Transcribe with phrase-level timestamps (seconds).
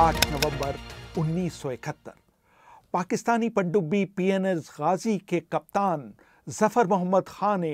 [0.00, 0.76] 8 नवंबर
[1.20, 2.12] 1971
[2.92, 6.04] पाकिस्तानी पनडुब्बी पीएनएस गाजी के कप्तान
[6.46, 7.72] ज़फ़र मोहम्मद खान ने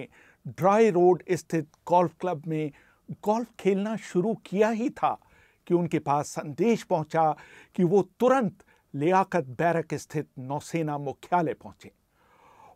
[0.58, 2.70] ड्राई रोड स्थित गोल्फ क्लब में
[3.26, 5.12] गोल्फ खेलना शुरू किया ही था
[5.66, 7.30] कि उनके पास संदेश पहुँचा
[7.76, 8.64] कि वो तुरंत
[8.94, 11.90] लियाकत बैरक स्थित नौसेना मुख्यालय पहुँचे।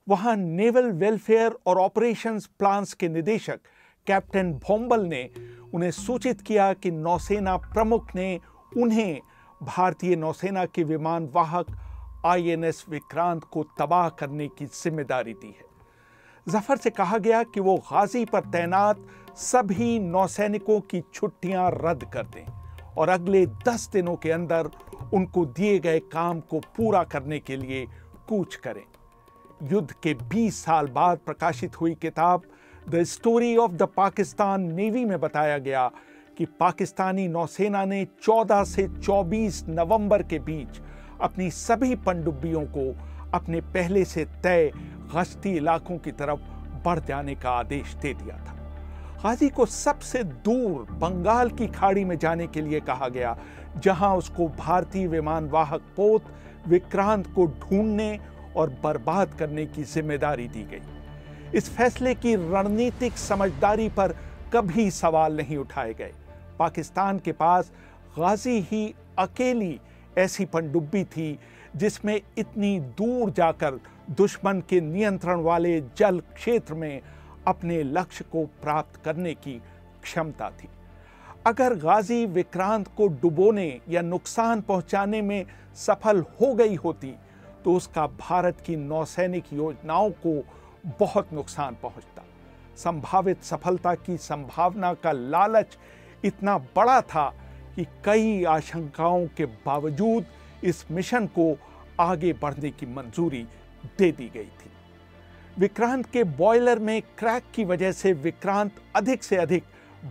[0.07, 3.59] वहाँ नेवल वेलफेयर और ऑपरेशंस प्लान्स के निदेशक
[4.07, 5.29] कैप्टन भोम्बल ने
[5.75, 8.31] उन्हें सूचित किया कि नौसेना प्रमुख ने
[8.77, 9.21] उन्हें
[9.61, 11.67] भारतीय नौसेना के विमान वाहक
[12.27, 15.69] आईएनएस विक्रांत को तबाह करने की ज़िम्मेदारी दी है।
[16.47, 19.07] ज़फ़र से कहा गया कि वो गाजी पर तैनात
[19.39, 22.47] सभी नौसैनिकों की छुट्टियाँ रद्द कर दें
[22.99, 24.71] और अगले दस दिनों के अंदर
[25.15, 27.87] उनको दिए गए काम को पूरा करने के लिए
[28.29, 28.85] कूच करें।
[29.71, 32.43] युद्ध के 20 साल बाद प्रकाशित हुई किताब
[32.89, 35.91] the Story of the Pakistan Navy में बताया गया
[36.41, 40.81] कि पाकिस्तानी नौसेना ने 14 से 24 नवंबर के बीच
[41.21, 42.85] अपनी सभी पनडुब्बियों को
[43.35, 44.71] अपने पहले से तय
[45.15, 46.41] गश्ती इलाकों की तरफ़
[46.85, 48.55] बढ़ जाने का आदेश दे दिया था।
[49.23, 53.37] गाजी को सबसे दूर बंगाल की खाड़ी में जाने के लिए कहा गया,
[53.77, 56.33] जहाँ उसको भारतीय विमान वाहक पोत
[56.69, 58.19] विक्रांत को ढूँढने
[58.57, 64.17] और बर्बाद करने की ज़िम्मेदारी दी गई। इस फैसले की रणनीतिक समझदारी पर
[64.53, 66.13] कभी सवाल नहीं उठाए गए।
[66.61, 67.73] पाकिस्तान के पास
[68.19, 69.79] गाजी ही अकेली
[70.19, 71.39] ऐसी पनडुब्बी थी,
[71.77, 73.79] जिसमें इतनी दूर जाकर
[74.11, 77.01] दुश्मन के नियंत्रण वाले जल क्षेत्र में
[77.47, 79.61] अपने लक्ष्य को प्राप्त करने की
[80.03, 80.69] क्षमता थी।
[81.47, 85.45] अगर गाजी विक्रांत को डुबोने या नुकसान पहुँचाने में
[85.77, 87.15] सफल हो गई होती
[87.65, 90.33] तो उसका भारत की नौसैनिक योजनाओं को
[91.01, 92.23] बहुत नुकसान पहुँचता।
[92.77, 95.77] संभावित सफलता की संभावना का लालच
[96.25, 97.35] इतना बड़ा था
[97.77, 100.27] कि कई आशंकाओं के बावजूद
[100.65, 101.59] इस मिशन को
[102.01, 103.43] आगे बढ़ने की मंजूरी
[103.99, 104.71] दे दी गई थी।
[105.59, 109.65] विक्रांत के बॉयलर में क्रैक की वजह से विक्रांत अधिक से अधिक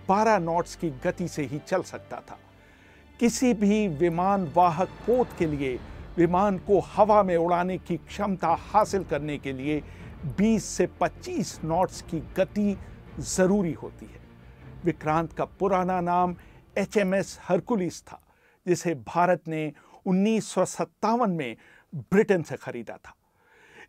[0.07, 2.39] 12 नॉट्स की गति से ही चल सकता था।
[3.19, 5.79] किसी भी विमान वाहक पोत के लिए,
[6.17, 9.83] विमान को हवा में उड़ाने की क्षमता हासिल करने के लिए
[10.37, 12.77] 20 से 25 नॉट्स की गति
[13.19, 14.18] ज़रूरी होती है।
[14.85, 16.35] विक्रांत का पुराना नाम
[16.77, 18.21] एच एम एस हरकुलिस था,
[18.67, 19.73] जिसे भारत ने
[20.05, 21.57] उन्नीस सौ सत्तावन में
[21.95, 23.15] ब्रिटेन से खरीदा था।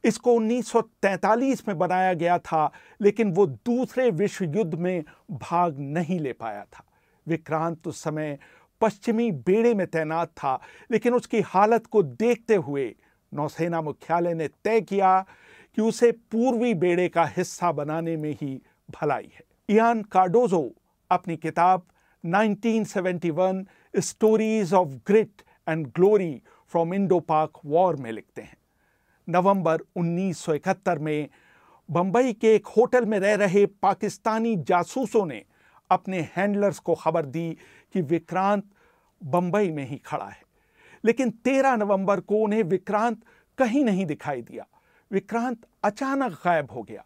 [0.04, 6.32] इसको 1943 में बनाया गया था, लेकिन वो दूसरे विश्व युद्ध में भाग नहीं ले
[6.32, 6.84] पाया था।
[7.28, 8.38] विक्रांत उस समय
[8.80, 12.94] पश्चिमी बेड़े में तैनात था, लेकिन उसकी हालत को देखते हुए
[13.34, 15.26] नौसेना मुख्यालय ने तय किया
[15.74, 20.74] कि उसे पूर्वी बेड़े का हिस्सा बनाने में ही भलाई है। इयान कार्डोजो
[21.10, 21.82] अपनी किताब
[22.26, 23.64] 1971
[23.96, 28.56] Stories of Grit and Glory from Indo Pak War में लिखते हैं।
[29.28, 31.28] नवंबर 1971 में
[31.90, 35.44] बंबई के एक होटल में रह रहे पाकिस्तानी जासूसों ने
[35.90, 37.56] अपने हैंडलर्स को खबर दी
[37.92, 38.64] कि विक्रांत
[39.24, 40.42] बंबई में ही खड़ा है।
[41.04, 43.22] लेकिन 13 नवंबर को उन्हें विक्रांत
[43.58, 44.66] कहीं नहीं दिखाई दिया।
[45.12, 47.04] विक्रांत अचानक गायब हो गया।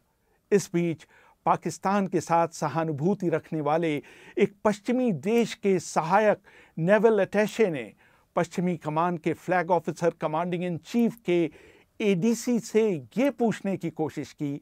[0.52, 1.06] इस बीच
[1.44, 4.02] पाकिस्तान के साथ सहानुभूति रखने वाले
[4.38, 6.38] एक पश्चिमी देश के सहायक
[6.78, 7.92] नेवल अटैशे ने
[8.36, 11.50] पश्चिमी कमान के flag officer commanding in chief के
[12.00, 14.56] एडीसी से ये पूछने की कोशिश की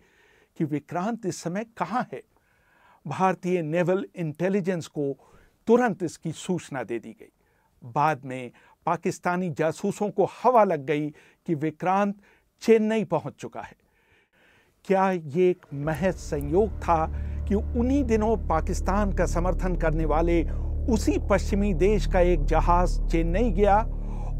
[0.57, 2.23] कि विक्रांत इस समय कहाँ है।
[3.07, 5.13] भारतीय नेवल इंटेलिजेंस को
[5.67, 7.33] तुरंत इसकी सूचना दे दी गई।
[7.83, 8.51] बाद में
[8.87, 11.09] पाकिस्तानी जासूसों को हवा लग गई
[11.47, 12.21] कि विक्रांत
[12.63, 13.82] चेन्नई पहुँच चुका है।
[14.85, 17.05] क्या ये एक महज संयोग था
[17.49, 20.43] कि उन्हीं दिनों पाकिस्तान का समर्थन करने वाले
[20.93, 23.77] उसी पश्चिमी देश का एक जहाज़ चेन्नई गया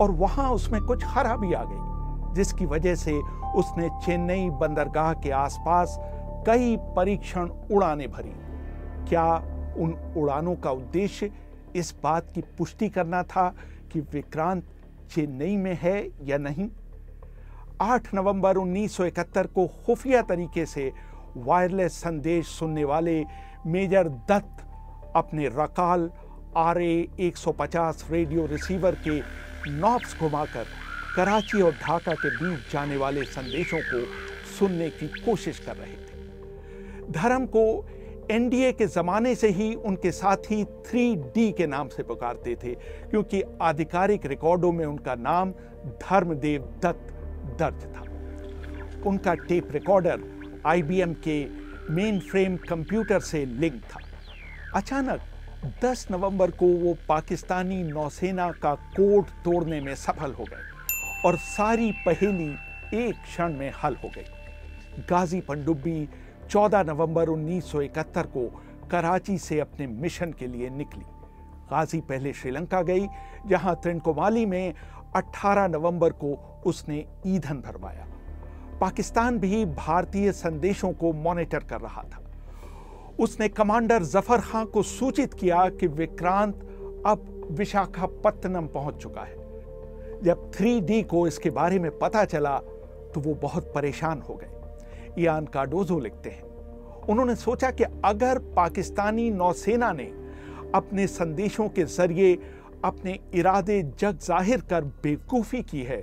[0.01, 3.13] और वहाँ उसमें कुछ खराबी आ गई, जिसकी वजह से
[3.57, 5.97] उसने चेन्नई बंदरगाह के आसपास
[6.47, 8.35] कई परीक्षण उड़ाने भरी।
[9.09, 9.27] क्या
[9.79, 11.31] उन उड़ानों का उद्देश्य
[11.77, 13.49] इस बात की पुष्टि करना था
[13.93, 14.65] कि विक्रांत
[15.15, 16.69] चेन्नई में है या नहीं?
[17.83, 20.91] 8 नवंबर 1971 को खुफिया तरीके से
[21.37, 23.15] वायरलेस संदेश सुनने वाले
[23.67, 24.63] मेजर दत्त
[25.17, 26.11] अपने रकाल
[26.57, 29.19] आर ए पचास रेडियो रिसीवर के
[29.71, 30.67] नॉब्स घुमाकर
[31.17, 34.05] कराची और ढाका के बीच जाने वाले संदेशों को
[34.49, 37.65] सुनने की कोशिश कर रहे थे। धर्म को
[38.31, 42.75] एनडीए के ज़माने से ही उनके साथी 3D के नाम से पुकारते थे,
[43.11, 45.51] क्योंकि आधिकारिक रिकॉर्डों में उनका नाम
[46.03, 47.12] धर्मदेव दत्त
[47.45, 48.03] दर्ज था।
[49.09, 50.21] उनका टेप रिकॉर्डर
[50.67, 51.45] आईबीएम के
[51.91, 54.01] मेन फ्रेम कंप्यूटर से लिंक था।
[54.75, 55.21] अचानक
[55.83, 61.93] 10 नवंबर को वो पाकिस्तानी नौसेना का कोड तोड़ने में सफल हो गए और सारी
[62.07, 62.55] पहेली
[62.95, 64.25] एक क्षण में हल हो गई।
[65.11, 66.09] गाजी पनडुब्बी
[66.51, 71.05] 14 नवंबर 1971 को कराची से अपने मिशन के लिए निकली।
[71.71, 73.07] गाजी पहले श्रीलंका गई,
[73.47, 74.75] जहाँ त्रिनकोमाली में
[75.15, 76.33] 18 नवंबर को
[76.67, 78.07] उसने ईंधन भरवाया।
[78.81, 82.21] पाकिस्तान भी भारतीय संदेशों को मॉनिटर कर रहा था।
[83.21, 86.55] उसने कमांडर ज़फ़र खां को सूचित किया कि विक्रांत
[87.07, 89.41] अब विशाखापत्तनम पहुँच चुका है।
[90.23, 92.59] जब 3D को इसके बारे में पता चला
[93.15, 96.43] तो वो बहुत परेशान हो गए। यान कार्डोजो लिखते हैं,
[97.03, 100.11] उन्होंने सोचा कि अगर पाकिस्तानी नौसेना ने
[100.75, 102.35] अपने संदेशों के ज़रिए
[102.85, 106.03] अपने इरादे जग ज़ाहिर कर बेवकूफ़ी की है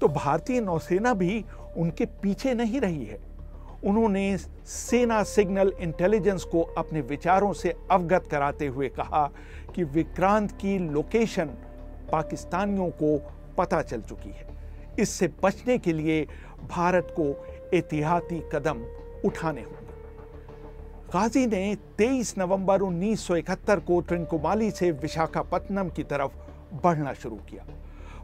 [0.00, 1.44] तो भारतीय नौसेना भी
[1.76, 3.18] उनके पीछे नहीं रही है।
[3.84, 4.36] उन्होंने
[4.66, 9.26] सेना सिग्नल इंटेलिजेंस को अपने विचारों से अवगत कराते हुए कहा
[9.74, 11.46] कि विक्रांत की लोकेशन
[12.12, 13.16] पाकिस्तानियों को
[13.58, 14.46] पता चल चुकी है।
[15.00, 16.26] इससे बचने के लिए
[16.68, 17.24] भारत को
[17.74, 18.84] एहतियाती कदम
[19.24, 19.77] उठाने होंगे।
[21.14, 26.32] गाजी ने 23 नवंबर 1971 को ट्रिंकोमाली से विशाखापत्तनम की तरफ़
[26.82, 27.64] बढ़ना शुरू किया।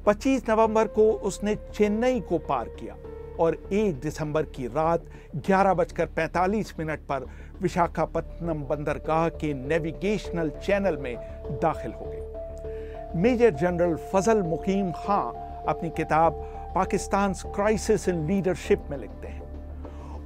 [0.06, 2.96] 25 नवंबर को उसने चेन्नई को पार किया
[3.40, 7.26] और 1 दिसंबर की रात ग्यारह बजकर पैंतालीस मिनट पर
[7.62, 11.16] विशाखापत्तनम बंदरगाह के नेविगेशनल चैनल में
[11.62, 15.24] दाखिल हो गए। मेजर जनरल फजल मुकीम खां
[15.64, 16.32] अपनी किताब
[16.74, 19.43] पाकिस्तान क्राइसिस इन लीडरशिप में लिखते हैं।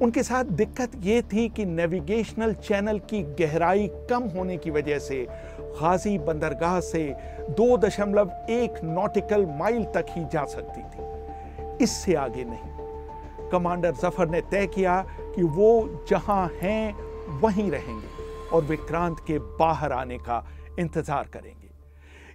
[0.02, 5.26] उनके साथ दिक्कत ये थी कि नेविगेशनल चैनल की गहराई कम होने की वजह से
[5.60, 7.02] गाजी बंदरगाह से
[7.50, 14.28] दो दशमलव एक नॉटिकल माइल तक ही जा सकती थी। इससे आगे नहीं। कमांडर ज़फ़र
[14.28, 15.00] ने तय किया
[15.36, 16.92] कि वो जहाँ हैं,
[17.40, 20.44] वहीं रहेंगे और विक्रांत के बाहर आने का
[20.78, 21.66] इंतज़ार करेंगे।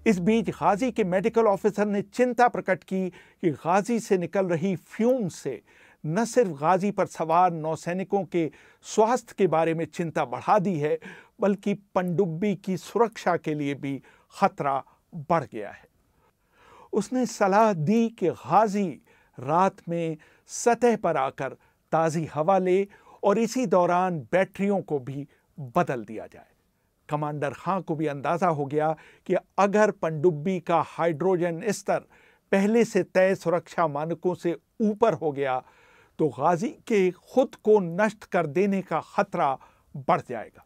[0.10, 4.76] इस बीच गाजी के मेडिकल ऑफिसर ने चिंता प्रकट की कि गाजी से निकल रही
[4.76, 5.62] फ्यूम से
[6.04, 8.50] न सिर्फ़ गाजी पर सवार नौसैनिकों के
[8.86, 10.98] स्वास्थ्य के बारे में चिंता बढ़ा दी है,
[11.42, 14.02] बल्कि पनडुब्बी की सुरक्षा के लिए भी
[14.34, 14.84] खतरा
[15.30, 15.88] बढ़ गया है।
[16.94, 18.88] उसने सलाह दी कि गाजी
[19.38, 20.18] रात में
[20.50, 21.58] सतह पर आकर
[21.92, 22.88] ताज़ी हवा ले
[23.24, 25.28] और इसी दौरान बैटरियों को भी
[25.76, 26.52] बदल दिया जाए।
[27.10, 28.96] कमांडर खां को भी अंदाज़ा हो गया
[29.28, 32.00] कि अगर पनडुब्बी का हाइड्रोजन स्तर
[32.52, 35.62] पहले से तय सुरक्षा मानकों से ऊपर हो गया
[36.20, 39.58] तो गाजी के खुद को नष्ट कर देने का खतरा
[40.08, 40.66] बढ़ जाएगा।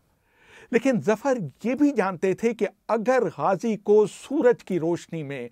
[0.72, 5.50] लेकिन ज़फ़र ये भी जानते थे कि अगर गाजी को सूरज की रोशनी में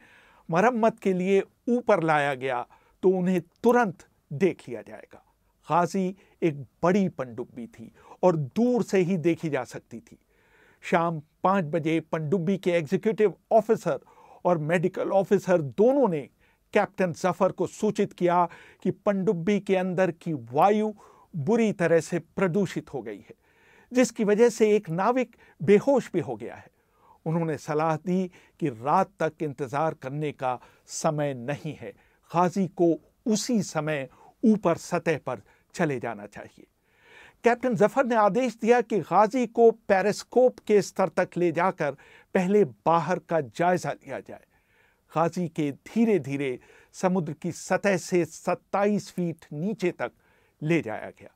[0.50, 2.66] मरम्मत के लिए ऊपर लाया गया
[3.04, 5.22] तो उन्हें तुरंत देख लिया जाएगा।
[5.68, 7.92] गाजी एक बड़ी पनडुब्बी थी
[8.24, 10.18] और दूर से ही देखी जा सकती थी।
[10.84, 14.00] शाम पाँच बजे पनडुब्बी के एग्जीक्यूटिव ऑफिसर
[14.46, 16.28] और मेडिकल ऑफिसर दोनों ने
[16.76, 18.48] कैप्टन ज़फ़र को सूचित किया
[18.84, 20.94] कि पनडुब्बी के अंदर की वायु
[21.34, 23.34] बुरी तरह से प्रदूषित हो गई है,
[23.92, 26.70] जिसकी वजह से एक नाविक बेहोश भी हो गया है।
[27.26, 28.28] उन्होंने सलाह दी
[28.60, 31.92] कि रात तक इंतज़ार करने का समय नहीं है,
[32.32, 32.96] गाजी को
[33.26, 34.08] उसी समय
[34.44, 35.42] ऊपर सतह पर
[35.76, 36.66] चले जाना चाहिए।
[37.44, 41.92] कैप्टन ज़फ़र ने आदेश दिया कि गाजी को पेरिस्कोप के स्तर तक ले जाकर
[42.36, 44.46] पहले बाहर का जायजा लिया जाए।
[45.16, 46.58] गाजी के धीरे धीरे
[46.96, 50.12] समुद्र की सतह से 27 फीट नीचे तक
[50.62, 51.30] ले जाया गया।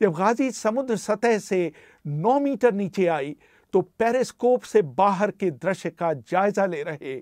[0.00, 1.72] जब गाजी समुद्र सतह से
[2.04, 3.36] 9 मीटर नीचे आई
[3.74, 7.16] तो पेरिस्कोप से बाहर के दृश्य का जायजा ले रहे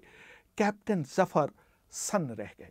[0.59, 1.51] कैप्टन ज़फ़र
[1.93, 2.71] सन्न रह गए।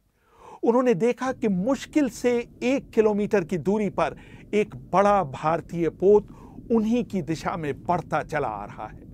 [0.63, 2.31] उन्होंने देखा कि मुश्किल से
[2.63, 4.15] एक किलोमीटर की दूरी पर
[4.53, 6.27] एक बड़ा भारतीय पोत
[6.71, 9.07] उन्हीं की दिशा में बढ़ता चला आ रहा है।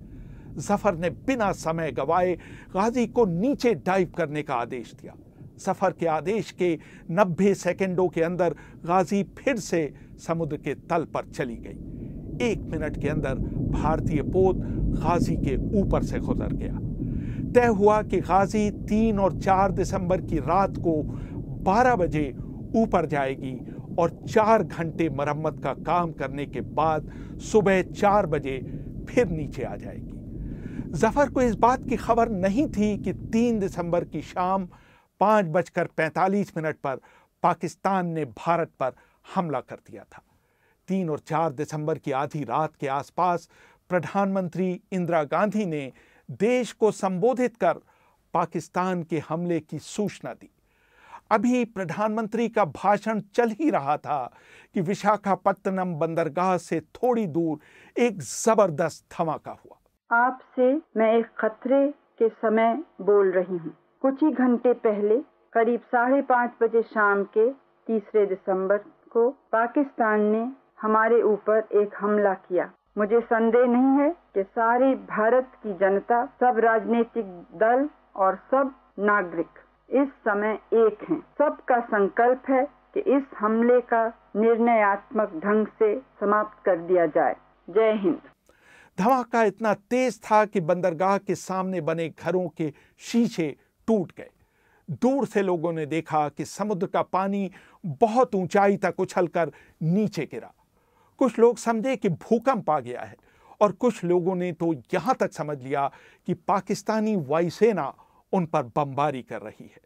[0.58, 2.34] ज़फ़र ने बिना समय गवाए
[2.74, 5.14] गाजी को नीचे डाइव करने का आदेश दिया।
[5.58, 6.78] सफ़र के आदेश के
[7.10, 8.54] 90 सेकंडों के अंदर
[8.86, 9.92] गाजी फिर से
[10.26, 13.34] समुद्र के तल पर चली गई। एक मिनट के अंदर
[13.70, 14.56] भारतीय पोत
[14.96, 16.78] गाजी के ऊपर से गुजर गया।
[17.52, 21.02] तय हुआ कि गाजी तीन और चार दिसंबर की रात को
[21.64, 22.32] 12 बजे
[22.76, 23.56] ऊपर जाएगी
[23.98, 27.10] और चार घंटे मरम्मत का काम करने के बाद
[27.42, 28.58] सुबह चार बजे
[29.08, 30.15] फिर नीचे आ जाएगी।
[30.76, 34.68] ज़फ़र को इस बात की खबर नहीं थी कि तीन दिसंबर की शाम
[35.20, 37.00] पाँच बजकर पैंतालीस मिनट पर
[37.42, 38.92] पाकिस्तान ने भारत पर
[39.34, 40.22] हमला कर दिया था।
[40.88, 43.48] तीन और चार दिसंबर की आधी रात के आसपास
[43.90, 45.92] प्रधानमंत्री इंदिरा गांधी ने
[46.30, 47.80] देश को संबोधित कर
[48.34, 50.50] पाकिस्तान के हमले की सूचना दी।
[51.30, 54.18] अभी प्रधानमंत्री का भाषण चल ही रहा था
[54.74, 57.58] कि विशाखापत्तनम बंदरगाह से थोड़ी दूर
[57.96, 59.80] एक ज़बरदस्त धमाका हुआ।
[60.12, 63.72] आपसे मैं एक खतरे के समय बोल रही हूँ।
[64.02, 65.16] कुछ ही घंटे पहले,
[65.52, 67.50] करीब साढ़े पाँच बजे शाम के
[67.86, 68.76] तीसरे दिसंबर
[69.10, 75.50] को, पाकिस्तान ने हमारे ऊपर एक हमला किया। मुझे संदेह नहीं है कि सारे भारत
[75.62, 79.58] की जनता, सब राजनीतिक दल और सब नागरिक
[79.90, 86.64] इस समय एक हैं। सबका संकल्प है कि इस हमले का निर्णयात्मक ढंग से समाप्त
[86.64, 87.36] कर दिया जाए।
[87.70, 88.20] जय हिंद।
[88.98, 93.54] धमाका इतना तेज था कि बंदरगाह के सामने बने घरों के शीशे
[93.88, 94.30] टूट गए।
[94.92, 97.50] दूर से लोगों ने देखा कि समुद्र का पानी
[97.84, 100.52] बहुत ऊंचाई तक उछलकर नीचे गिरा।
[101.20, 103.16] कुछ लोग समझे कि भूकंप आ गया है
[103.60, 105.90] और कुछ लोगों ने तो यहाँ तक समझ लिया
[106.26, 107.92] कि पाकिस्तानी वायुसेना
[108.32, 109.80] उन पर बमबारी कर रही है।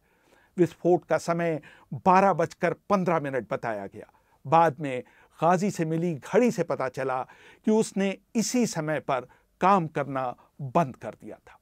[0.56, 1.60] विस्फोट का समय
[2.06, 4.12] बारह बजकर पंद्रह मिनट बताया गया।
[4.44, 5.02] बाद में
[5.42, 7.22] गाजी से मिली, घड़ी से पता चला
[7.64, 9.26] कि उसने इसी समय पर
[9.60, 11.58] काम करना बंद कर दिया था।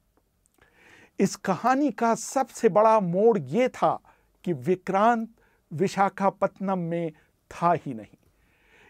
[1.18, 4.00] इस कहानी का सबसे बड़ा मोड़ यह था
[4.44, 5.28] कि विक्रांत
[5.72, 7.12] विशाखापत्तनम में
[7.50, 8.16] था ही नहीं।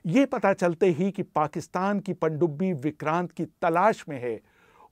[0.07, 4.41] ये पता चलते ही कि पाकिस्तान की पनडुब्बी विक्रांत की तलाश में है,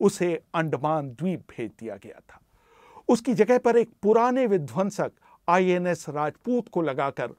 [0.00, 2.40] उसे अंडमान द्वीप भेज दिया गया था।
[3.08, 5.12] उसकी जगह पर एक पुराने विध्वंसक
[5.48, 7.30] आईएनएस राजपूत को लगाकर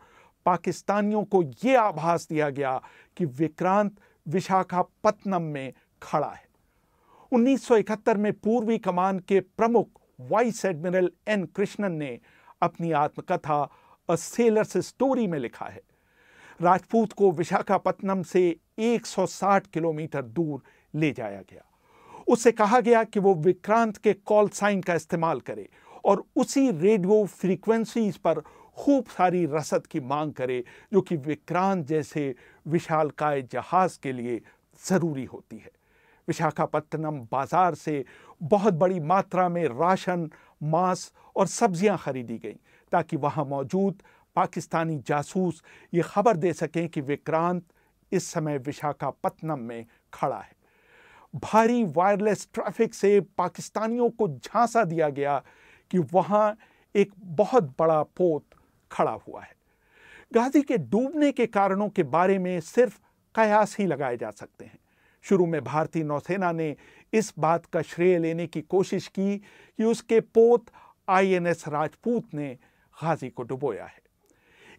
[0.47, 2.81] पाकिस्तानियों को यह आभास दिया गया
[3.17, 3.95] कि विक्रांत
[4.27, 5.73] विशाखापत्तनम में
[6.03, 6.45] खड़ा है।
[7.31, 9.89] 1971 में पूर्वी कमान के प्रमुख
[10.21, 12.19] वाइस एडमिरल एन कृष्णन ने
[12.61, 13.61] अपनी आत्मकथा
[14.09, 15.81] अ सेलर्स स्टोरी में लिखा है।
[16.61, 20.61] राजपूत को विशाखापत्तनम से 160 किलोमीटर दूर
[20.95, 21.63] ले जाया गया।
[22.27, 25.69] उससे कहा गया कि वो विक्रांत के कॉल साइन का इस्तेमाल करे
[26.05, 28.41] और उसी रेडियो फ्रीक्वेंसीज पर
[28.77, 32.33] खूब सारी रसद की मांग करे, जो कि विक्रांत जैसे
[32.65, 34.41] विशालकाय जहाज़ के लिए
[34.83, 35.71] ज़रूरी होती है।
[36.27, 38.03] विशाखापत्तनम बाज़ार से
[38.41, 40.29] बहुत बड़ी मात्रा में राशन,
[40.61, 42.55] मांस और सब्ज़ियाँ खरीदी गईं,
[42.91, 44.01] ताकि वहाँ मौजूद
[44.35, 45.61] पाकिस्तानी जासूस
[45.93, 47.63] ये खबर दे सकें कि विक्रांत
[48.11, 50.55] इस समय विशाखापत्तनम में खड़ा है।
[51.35, 55.41] भारी वायरलेस ट्रैफ़िक से पाकिस्तानियों को झांसा दिया गया
[55.91, 56.55] कि वहाँ
[56.95, 58.43] एक बहुत बड़ा पोत
[58.91, 59.55] खड़ा हुआ है।
[60.33, 62.99] गाजी के डूबने के कारणों के बारे में सिर्फ़
[63.35, 64.79] कयास ही लगाए जा सकते हैं।
[65.21, 66.75] शुरू में भारतीय नौसेना ने
[67.13, 70.65] इस बात का श्रेय लेने की कोशिश की कि उसके पोत
[71.09, 72.57] आईएनएस राजपूत ने
[73.03, 74.01] गाजी को डुबोया है।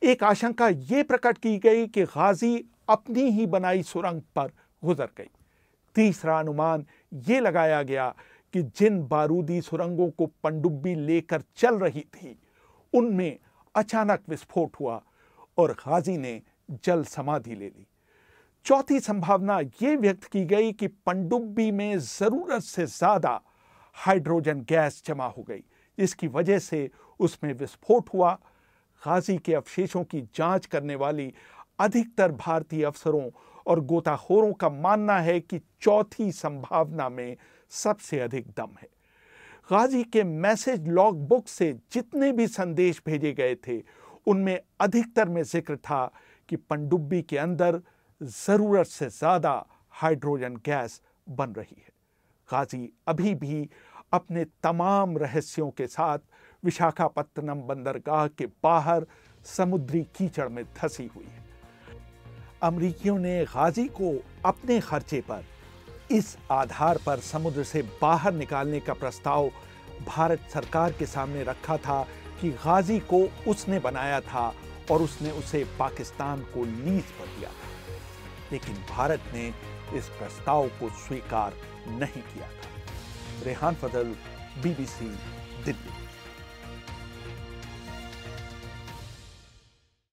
[0.03, 4.50] एक आशंका ये प्रकट की गई कि गाजी अपनी ही बनाई सुरंग पर
[4.85, 5.31] गुजर गई।
[5.95, 8.15] तीसरा अनुमान ये लगाया गया
[8.53, 12.38] कि जिन बारूदी सुरंगों को पनडुब्बी लेकर चल रही थी,
[12.95, 13.38] उनमें
[13.75, 15.02] अचानक विस्फोट हुआ
[15.58, 16.40] और गाजी ने
[16.84, 17.87] जल समाधि ले ली।
[18.66, 23.40] चौथी संभावना यह व्यक्त की गई कि पनडुब्बी में ज़रूरत से ज़्यादा
[23.96, 25.62] हाइड्रोजन गैस जमा हो गई,
[25.98, 28.32] जिसकी वजह से उसमें विस्फोट हुआ।
[29.02, 31.32] गाजी के अवशेषों की जाँच करने वाली
[31.80, 33.28] अधिकतर भारतीय अफसरों
[33.66, 37.37] और गोताखोरों का मानना है कि चौथी संभावना में
[37.72, 38.88] सबसे अधिक दम है।
[39.70, 43.82] गाजी के मैसेज लॉग बुक से जितने भी संदेश भेजे गए थे,
[44.26, 46.10] उनमें अधिकतर में ज़िक्र था
[46.48, 47.80] कि पनडुब्बी के अंदर
[48.20, 49.52] ज़रूरत से ज़्यादा
[49.94, 51.92] हाइड्रोजन गैस बन रही है।
[52.48, 53.68] गाजी अभी भी
[54.12, 56.18] अपने तमाम रहस्यों के साथ
[56.62, 59.06] विशाखापत्तनम बंदरगाह के बाहर
[59.46, 61.44] समुद्री कीचड़ में धसी हुई है।
[62.62, 65.44] अमरीकियों ने गाजी को अपने खर्चे पर
[66.11, 69.50] इस आधार पर समुद्र से बाहर निकालने का प्रस्ताव
[70.07, 72.09] भारत सरकार के सामने रखा था
[72.41, 74.55] कि गाजी को उसने बनाया था
[74.91, 77.99] और उसने उसे पाकिस्तान को लीज पर दिया था।
[78.53, 79.55] लेकिन भारत ने
[79.95, 81.55] इस प्रस्ताव को स्वीकार
[81.88, 84.17] नहीं किया था। रेहान फजल,
[84.62, 85.19] बीबीसी
[85.65, 85.98] दिल्ली।